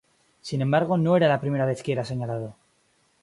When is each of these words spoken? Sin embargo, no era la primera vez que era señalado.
Sin 0.41 0.63
embargo, 0.63 0.97
no 0.97 1.15
era 1.15 1.27
la 1.27 1.39
primera 1.39 1.67
vez 1.67 1.83
que 1.83 1.91
era 1.91 2.03
señalado. 2.03 2.55